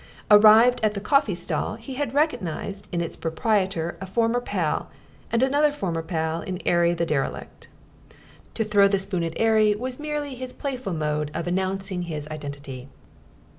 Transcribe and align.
Arrived 0.31 0.79
at 0.81 0.95
the 0.95 0.99
coffee 0.99 1.35
stall 1.35 1.75
he 1.75 1.93
had 1.93 2.11
recognised 2.15 2.87
in 2.91 3.01
its 3.01 3.15
proprietor 3.15 3.97
a 4.01 4.07
former 4.07 4.41
pal 4.41 4.89
and 5.31 5.43
another 5.43 5.71
former 5.71 6.01
pal 6.01 6.41
in 6.41 6.59
'Arry 6.65 6.91
the 6.95 7.05
derelict. 7.05 7.67
To 8.55 8.63
throw 8.63 8.87
the 8.87 8.97
spoon 8.97 9.23
at 9.23 9.39
'Arry 9.39 9.75
was 9.75 9.99
merely 9.99 10.33
his 10.33 10.53
playful 10.53 10.93
mode 10.93 11.29
of 11.35 11.45
announcing 11.45 12.01
his 12.01 12.27
identity. 12.29 12.87